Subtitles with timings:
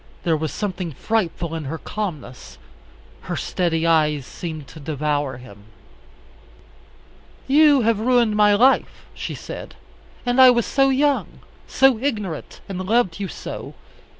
[0.23, 2.57] There was something frightful in her calmness.
[3.29, 5.65] Her steady eyes seemed to devour him.
[7.45, 9.75] "You have ruined my life," she said;
[10.25, 13.75] "and I was so young, so ignorant, and loved you so.